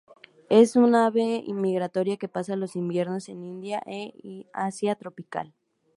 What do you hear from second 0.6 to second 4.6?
un ave migratoria que pasa los inviernos en India y en